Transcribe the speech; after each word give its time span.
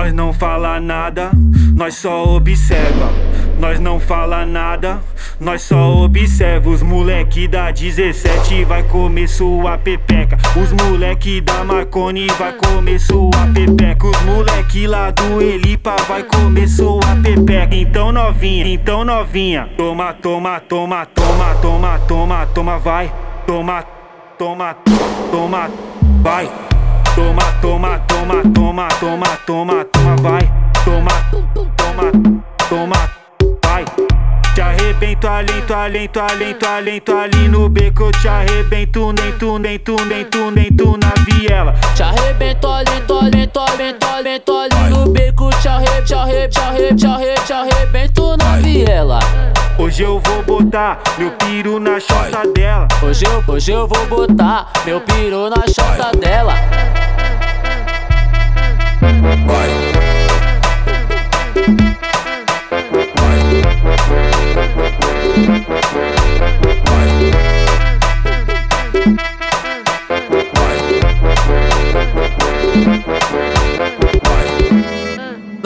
Nós 0.00 0.14
não 0.14 0.32
fala 0.32 0.80
nada, 0.80 1.30
nós 1.76 1.94
só 1.94 2.24
observa. 2.24 3.12
Nós 3.58 3.78
não 3.78 4.00
fala 4.00 4.46
nada, 4.46 4.98
nós 5.38 5.60
só 5.60 6.04
observa. 6.04 6.70
Os 6.70 6.82
moleque 6.82 7.46
da 7.46 7.70
17 7.70 8.64
vai 8.64 8.82
comer 8.82 9.28
sua 9.28 9.76
pepeca. 9.76 10.38
Os 10.58 10.72
moleque 10.72 11.42
da 11.42 11.62
Marconi 11.64 12.28
vai 12.38 12.54
comer 12.54 12.98
sua 12.98 13.46
pepeca. 13.52 14.06
Os 14.06 14.22
moleque 14.22 14.86
lá 14.86 15.10
do 15.10 15.42
Elipa 15.42 15.94
vai 16.08 16.22
comer 16.22 16.66
sua 16.66 17.14
pepeca. 17.22 17.76
Então 17.76 18.10
novinha, 18.10 18.66
então 18.68 19.04
novinha. 19.04 19.68
Toma, 19.76 20.14
toma, 20.14 20.60
toma, 20.60 21.04
toma, 21.04 21.54
toma, 21.56 21.98
toma, 22.08 22.46
toma, 22.46 22.78
vai. 22.78 23.12
Toma, 23.46 23.84
toma, 24.38 24.74
toma, 25.30 25.70
vai. 26.22 26.69
Toma, 27.14 27.42
toma, 27.60 27.98
toma, 28.06 28.42
toma, 28.54 28.88
toma, 29.00 29.26
toma, 29.46 29.84
toma, 29.84 30.16
vai. 30.16 30.50
Toma, 30.84 31.10
toma, 31.76 32.12
toma, 32.68 32.96
vai. 33.64 33.84
Te 34.54 34.60
arrebento 34.62 35.28
ali, 35.28 35.62
tu 35.62 35.74
ali, 35.74 36.08
tu 36.08 36.20
ali, 36.20 36.54
tu 36.54 36.66
ali, 36.66 37.00
tu 37.00 37.16
ali 37.16 37.48
no 37.48 37.68
beco. 37.68 38.04
Eu 38.04 38.12
te 38.12 38.28
arrebento, 38.28 39.12
nem 39.12 39.32
tu, 39.32 39.58
nem 39.58 39.78
tu, 39.78 39.96
nem 40.04 40.24
tu, 40.24 40.50
nem 40.50 40.70
tu 40.72 40.96
na 40.96 41.12
viela. 41.24 41.74
Te 41.94 42.02
arrebento 42.02 42.68
ali, 42.68 43.00
tu 43.06 43.18
ali, 43.18 43.46
tu 43.46 43.60
ali, 43.60 43.92
tu 43.94 44.06
ali, 44.06 44.40
tu 44.40 44.56
ali 44.56 44.90
no 44.90 45.06
beco. 45.10 45.50
Te 45.60 45.68
arrebento, 45.68 46.04
te 46.06 46.14
arrebento, 46.14 46.50
te 46.50 46.60
arrebento, 46.60 46.96
te 46.96 47.06
arrebento, 47.06 47.44
te 47.46 47.52
arrebento 47.52 48.36
na 48.36 48.56
viela. 48.56 49.18
Hoje 49.78 50.02
eu 50.02 50.20
vou 50.20 50.42
botar 50.42 50.98
meu 51.16 51.30
piro 51.32 51.80
na 51.80 51.98
chota 51.98 52.42
dela. 52.54 52.86
Hoje 53.02 53.24
eu, 53.24 53.42
hoje 53.46 53.72
eu 53.72 53.86
vou 53.88 54.06
botar 54.06 54.70
meu 54.84 55.00
piro 55.00 55.48
na 55.48 55.62
chota 55.66 56.10
dela. 56.18 56.54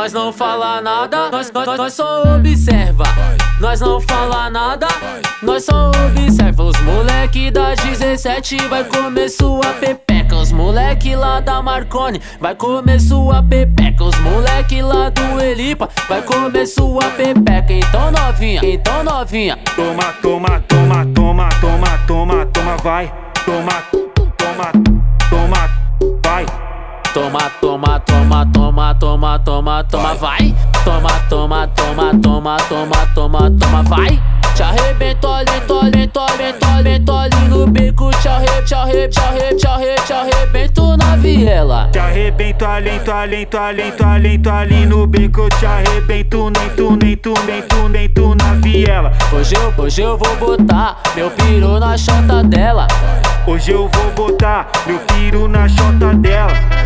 Nós 0.00 0.14
não 0.14 0.32
fala 0.32 0.80
nada, 0.80 1.28
nós, 1.30 1.52
nós, 1.52 1.66
nós 1.76 1.92
só 1.92 2.22
observa. 2.34 3.04
Nós 3.60 3.82
não 3.82 4.00
fala 4.00 4.48
nada, 4.48 4.88
nós 5.42 5.66
só 5.66 5.90
observa. 5.90 6.62
Os 6.62 6.80
moleque 6.80 7.50
da 7.50 7.74
17 7.74 8.66
vai 8.68 8.82
comer 8.84 9.28
sua 9.28 9.74
pepeca. 9.74 10.36
Os 10.36 10.52
moleque 10.52 11.14
lá 11.14 11.40
da 11.40 11.60
Marconi 11.60 12.18
vai 12.40 12.54
comer 12.54 12.98
sua 12.98 13.42
pepeca. 13.42 14.02
Os 14.02 14.18
moleque 14.20 14.80
lá 14.80 15.10
do 15.10 15.38
Elipa 15.38 15.86
vai 16.08 16.22
comer 16.22 16.64
sua 16.64 17.04
pepeca. 17.10 17.74
Então 17.74 18.10
novinha, 18.10 18.62
então 18.64 19.04
novinha. 19.04 19.58
Toma, 19.76 20.14
toma, 20.22 20.64
toma, 20.66 21.06
toma, 21.14 21.48
toma, 21.60 21.98
toma, 22.06 22.46
toma, 22.46 22.76
vai. 22.78 23.12
Toma, 23.44 23.82
toma. 24.38 24.99
Toma, 27.12 27.50
toma, 27.60 27.98
toma, 28.00 28.46
toma, 28.52 28.94
toma, 28.94 29.38
toma, 29.40 29.84
toma, 29.84 30.14
vai. 30.14 30.54
Toma, 30.84 31.10
toma, 31.28 31.66
toma, 31.66 32.12
toma, 32.22 32.56
toma, 32.68 32.96
toma, 33.14 33.50
toma, 33.50 33.82
vai. 33.82 34.22
Te 34.54 34.62
arrebento 34.62 35.26
ali, 35.26 35.60
tu 35.66 35.78
ali, 35.80 36.06
tu 36.06 37.12
ali 37.12 37.48
no 37.48 37.66
bico. 37.66 38.10
Te 38.22 38.28
arrebento, 38.28 38.64
te 38.64 38.74
arrebento, 38.74 39.56
te 39.58 39.66
arrebento, 39.66 40.04
te 40.06 40.12
arrebento, 40.12 40.96
na 40.96 41.16
viela. 41.16 41.88
Te 41.90 41.98
arrebento 41.98 42.64
ali, 42.64 43.00
tu 43.00 43.10
ali, 43.10 43.46
tu 44.38 44.50
ali, 44.50 44.86
no 44.86 45.06
beco. 45.08 45.40
Eu 45.40 45.50
te 45.50 45.66
arrebento, 45.66 46.50
nem 46.50 46.70
tu, 46.70 46.96
nem 46.96 47.16
tu, 47.16 47.34
nem 47.44 47.62
tu, 47.62 47.88
nem 47.88 48.08
tu 48.08 48.34
na 48.36 48.54
viela. 48.54 49.10
Hoje 49.32 49.56
eu, 49.56 49.74
hoje 49.76 50.02
eu 50.02 50.16
vou 50.16 50.36
botar 50.36 50.96
meu 51.16 51.28
piru 51.32 51.80
na 51.80 51.98
chota 51.98 52.44
dela. 52.44 52.86
Hoje 53.46 53.72
eu 53.72 53.88
vou 53.88 54.10
botar 54.14 54.68
meu 54.86 54.98
piro 55.00 55.48
na 55.48 55.68
chota 55.68 56.14
dela. 56.14 56.79